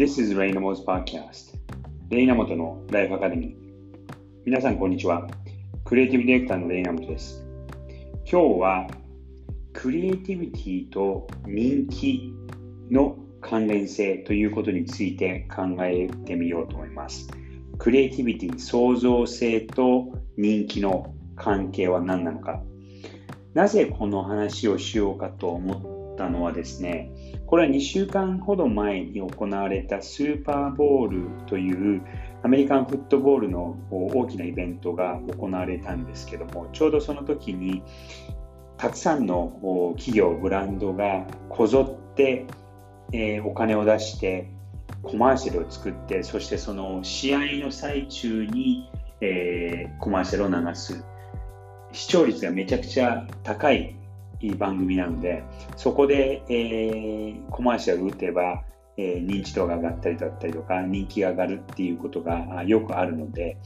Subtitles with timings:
[0.00, 1.58] This is Raynamo's Podcast
[2.08, 3.54] レイナモトのライフアカデミー
[4.46, 5.28] 皆さんこんにちは。
[5.84, 7.44] クリエイティブディレクターのレイナモトです。
[8.24, 8.86] 今日は
[9.74, 12.32] クリエイティビティと人気
[12.90, 17.28] の関連性ということについて考えてみようと思います。
[17.76, 20.06] クリエイティビティ創造性と
[20.38, 22.62] 人気の関係は何なのか。
[23.52, 25.89] なぜこの話をしようかと思っ
[26.20, 27.10] たのはですね
[27.46, 32.02] これは2週間ほど前に行われたスーパーボールという
[32.42, 37.82] アメリカンフットボールの大きなイベントが行われたんですけども、ちょうどその時に
[38.78, 42.46] たくさんの企業、ブランドがこぞって、
[43.12, 44.48] えお金を出して
[45.02, 48.88] コマーシャルを作って、そしてその試合の最中に、
[49.20, 51.04] えコマーシャルを流す。
[51.92, 53.99] 視聴率がめちゃくちゃ高い
[54.40, 55.44] いい番組なので、
[55.76, 58.64] そこで、えー、コマーシャル打てば、
[58.96, 63.56] えー、認知度が上がったりだったりとか、人気が上がるっていうことがよくあるので、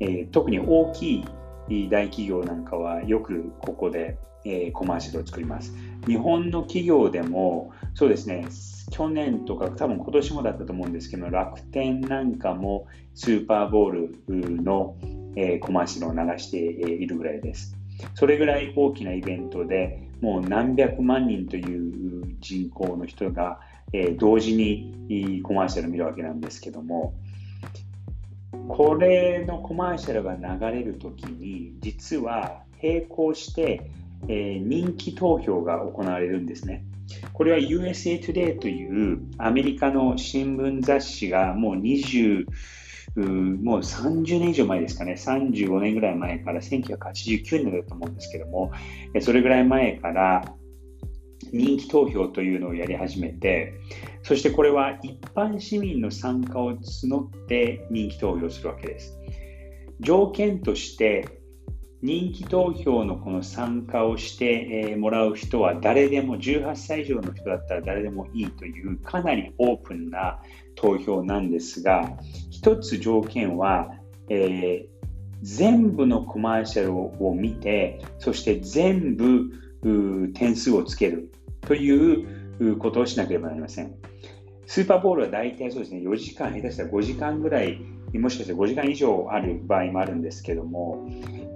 [0.00, 1.24] えー、特に大き
[1.68, 5.74] い大企業なんかはよくここで、えー、コマーシャルを作ります。
[6.06, 8.46] 日本の企業でも、そうですね、
[8.90, 13.90] 去年とか多分今年もだったと思うんですけど、楽天なんかもスーパーボー
[14.28, 14.96] ルの、
[15.36, 17.76] えー、コマーシャルを流しているぐらいです。
[18.14, 23.60] それぐらい大きなイベントでもう何百万人という人口の人が、
[23.92, 27.12] えー、同時にコマーシャルを見るわけなんですけども
[28.68, 33.90] これのコマーシャルが流れるときに実は並行して、
[34.28, 36.84] えー、人気投票が行われるんですね。
[37.34, 42.46] これは USA Today というアメリカの新聞雑誌がもう20
[43.16, 48.72] もう30年以上前ですかね、35年ぐらい前から1989年だと思うんですけども、
[49.20, 50.54] それぐらい前から
[51.52, 53.74] 人気投票というのをやり始めて、
[54.22, 59.16] そしてこれは一般市民の参加を募って人気投票するわけです。
[60.00, 61.43] 条件として
[62.04, 70.38] 人気投票のこの参加をしてもらう人は誰でも18歳以上の人だったら誰でもいいというかなりオープンな
[70.74, 72.12] 投票なんですが
[72.50, 73.88] 一つ条件は、
[74.28, 74.86] えー、
[75.40, 79.50] 全部のコマーシャルを見てそして全部
[80.34, 81.32] 点数をつける
[81.62, 83.94] ということをしなければなりません。
[84.66, 87.78] スーパーボールは大体そうですね4時間下手したら5時間ぐらい
[88.12, 91.08] もしかして5時間以上ある場合もあるんですけども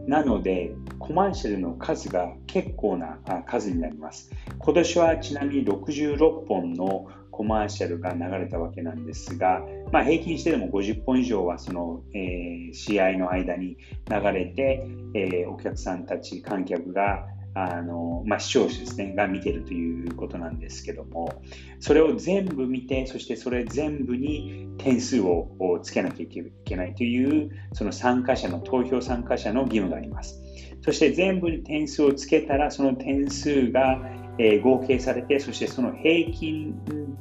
[0.08, 4.30] なので、コマーシャルの数が結構な数になります。
[4.58, 9.60] 今年はちなみに66本のコマーシャルが流れたわけなんですが、
[9.92, 13.76] まあ、平均してでも50本以上はその、えー、試合の間に
[14.10, 21.42] 流れて、えー、お客さんたち、観客があの、まあ、視聴者ですね、が見てるということなんですけども、
[21.80, 26.28] それを全部見て、そしてそれ全部に点数をつけなきゃい
[26.64, 30.40] けないという、その参加者の、投票参加者の義務があります。
[30.82, 34.00] そして全部に点数をつけたら、その点数が、
[34.38, 36.74] え、合計されて、そしてその平均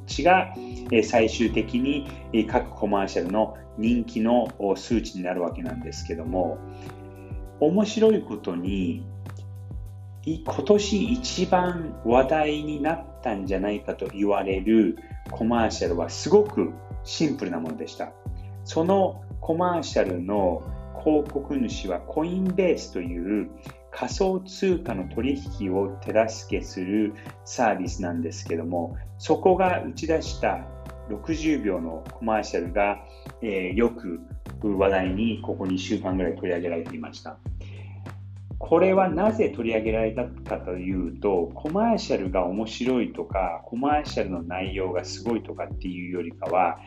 [0.06, 0.54] 値が、
[0.92, 6.58] え、最終的に、え、各コマーシャルの人気の数値になるわけなんですけども、
[7.60, 9.04] 面白いことに、
[10.26, 14.98] 今年一番話題になったんじゃないかと言われる
[15.32, 16.74] コマーシャルはすごく
[17.08, 18.12] シンプルなものでした。
[18.66, 20.62] そのコマーシャルの
[21.04, 23.50] 広告主はコインベースという
[23.92, 27.14] 仮想通貨の取引を手助けする
[27.46, 30.68] サービスなんですけども、そこが打ち出した
[31.10, 33.00] 60秒のコマーシャルが、
[33.42, 34.20] えー、よく
[34.62, 37.38] 話題にここ2週間ぐらい取り上げられていました。
[38.60, 46.80] これはなぜ取り上げられたかというと、コマーシャルが面白いとか、コマーシャルの内容がすごいとかっていうよりかは、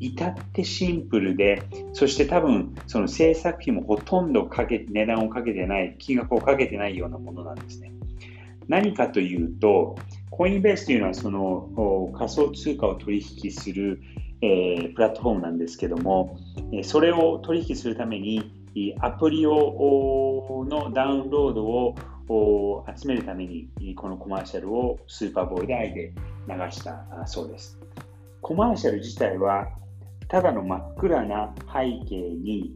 [0.00, 1.62] 至ってシンプルで、
[1.92, 7.92] そして多分、その制作費もほとんどかけ値段をかけてない、金額をかけてないようなものなんですね。
[8.66, 9.96] 何かというと、
[10.30, 14.00] コインベースというのはその仮想通貨を取引する、
[14.40, 16.38] えー、プラットフォームなんですけども、
[16.84, 18.57] それを取引するために
[19.00, 26.12] アプリをのダウンロードを集めるためにこのコマーシャルをスーパーボールであえて
[26.48, 27.78] 流したそうです。
[28.40, 29.68] コマーシャル自体は
[30.28, 32.74] ただの真っ暗な背景に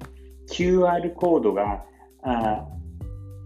[0.48, 1.84] QR コードが
[2.22, 2.66] あ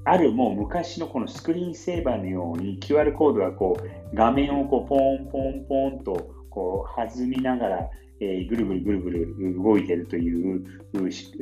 [0.04, 10.64] あるもう昔のこのスクリーンセーバーのように QR コードがこう画面をこうポンポンポンとこう弾みながらえー、ぐるぐるぐるぐる動いてるという
[11.12, 11.32] 仕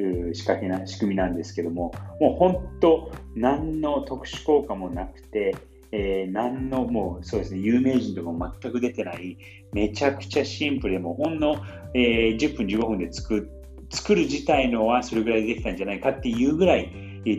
[0.44, 5.54] 掛けな仕組みなんですけども、もう本当、何の特殊効果もなくて、
[5.92, 9.38] えー、何のもうそうですね、有名人とかも全く出てない、
[9.72, 11.56] めちゃくちゃシンプルで、もほんの、
[11.94, 13.48] えー、10分、15分で作
[13.90, 16.90] 作る自体のはそれぐらいできたんじゃないかっていうぐらい、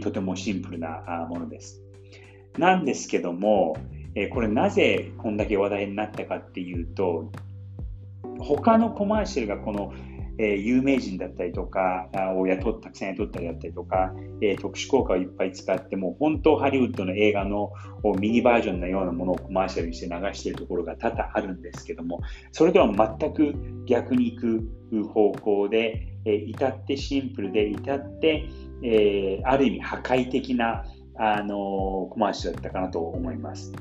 [0.01, 1.83] とてもシンプルなものです。
[2.57, 3.75] なんですけども、
[4.31, 7.29] これなぜこんだけ話題になったかっていうと、
[8.39, 9.93] 他のコマーシャルがこの
[10.37, 17.71] えー、有名人だったりとかを雇ったくさん雇ったりだったりとか、えー、特殊効果をいっぱい使っても本当ハリウッドの映画の
[18.19, 23.53] ミニバージョンのようなものをコマーシャルにして流しているところが多々あるんですけどもそれとは全く
[23.85, 28.49] 逆に行く方向で、えー、至ってシンプルで至って、
[28.83, 30.83] えー、ある意味破壊的な
[31.17, 33.71] あのコマーシャルだったかなと思います。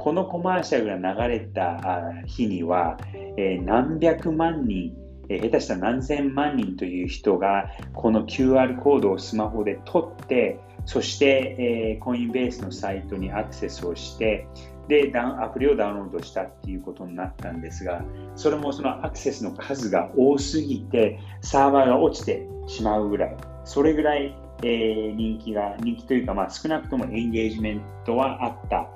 [0.00, 2.96] このコマーシャルが流れた日には、
[3.36, 4.96] えー、何百万人
[5.28, 14.48] え下手したら何千万人という人がこの QR コードをスマホで取ってそして、えー、コインベースのサイトにアクセスをして
[14.88, 18.02] でアプリをダウンロードしたっていうことになったんですが
[18.36, 23.36] それもそのアクセスの数が多すぎてサーバーが落ちてしまうぐらい。
[23.64, 28.88] それぐらい、えー、人気が人気というか、まあ、少なくともエンゲージメントはあった。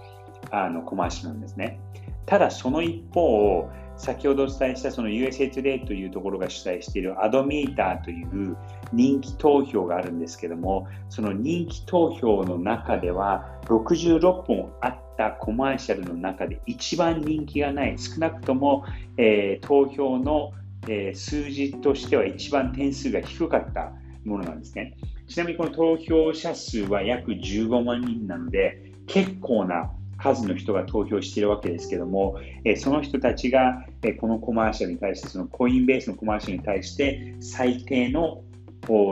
[0.55, 1.81] あのコマーシャルなんですね
[2.27, 8.57] ただその一方先ほどお伝えしたその USA Today というところが主催しているアドミーターという
[8.93, 18.85] 人気投票があるんですけども、その人気投票の中では66本あったコマーシャルの中で一番人気がない、少なくとも、
[19.17, 20.53] えー、投票の、
[20.89, 23.93] えー、数字としては一番点数が低かった
[24.25, 24.97] ものなんですね。
[25.29, 29.93] ちなみにこの投票者数は約15万人なので、結構な
[30.25, 38.41] 数の人が投票しているわけですけども、えその人たちが、えこのコマーシャルに対して、そのコインベースのコマーシャルに対して最低の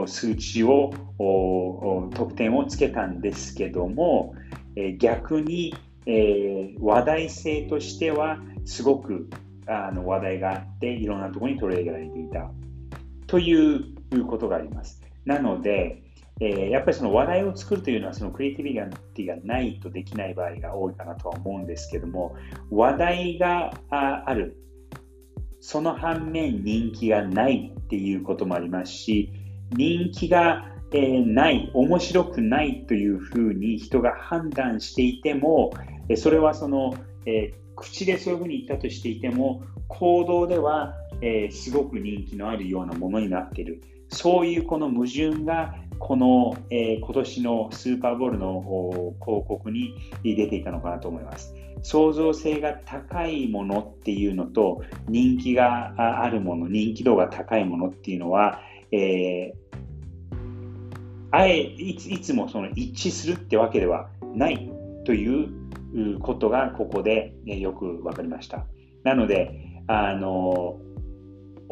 [0.07, 0.91] 数値を、
[2.15, 4.33] 得点をつけたんですけども、
[4.75, 5.75] え逆に、
[6.07, 9.29] え話題性としてはすごく
[9.67, 12.49] あの話題があって、いろんなところに取り上げられていた
[13.27, 15.01] ということがあります。
[15.25, 16.02] なので、
[16.39, 22.35] えー、やっぱりその話題を作るというのはそのクリエイティビティがないとできない場合が多いかなとは思うんですけども
[22.71, 24.57] 話題がある
[25.59, 29.31] その反面人気がないっていうこともありますし
[29.71, 35.71] 人気が、えー、ない面白くないというふうに人が判断していても
[36.17, 36.95] それはその、
[37.25, 43.81] えー、口でそういうふうに言ったとしていても行動では、えー、すごく人気のあるようなものになっている。
[44.09, 48.61] そういうこの矛盾がこの、えー、今年のスーパーボールの
[49.21, 51.55] 広告に出ていたのかなと思います。
[51.81, 58.59] 創造性が高いものっていうのと人気があるもの、人気度が高いものっていうのは、
[58.91, 60.37] えー、
[61.31, 64.69] あえいついつもその一致するってわけではない
[65.05, 68.65] ということがここでよく分かりました。
[69.03, 70.81] なので、あの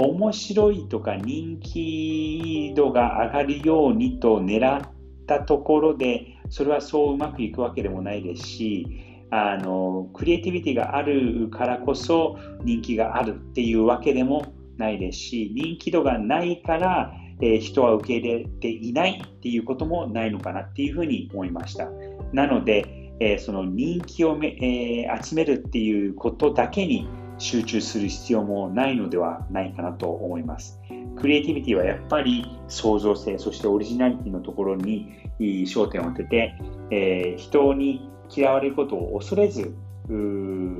[0.02, 4.90] 面白いとか人気度が上がるようにと狙っ
[5.28, 8.88] たところでそれはそううまくいくわけでもないですし
[9.30, 21.88] あのクリエイティビティがあるからこそ人気があるっていうわけでもないですし人気度がないから、えー、人は受け入れていないっていうこともないのかなっていうふうに思いました。
[22.34, 27.08] なので、えー、その人気をめ、えー、集めるっていうことだけに
[27.42, 30.80] 集中する必要もないのではないかなと思います。
[31.20, 36.56] クリエイティビティはやっぱり創造性、そしてオリジナリティのところに焦点を当てて、
[36.92, 39.74] えー、人に嫌われることを恐れず、
[40.08, 40.78] 変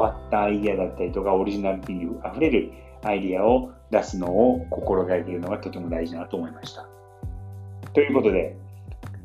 [0.00, 2.70] わったアイデアだったりとか、オリジナリティにあふれる
[3.02, 6.86] アイデアを出すのを心がけるのがとても大事だなと思いました。
[7.94, 8.56] ということで、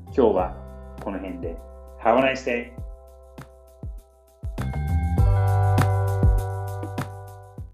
[0.06, 0.56] 今日は
[1.02, 1.58] この辺で。
[2.02, 2.89] Have a nice day!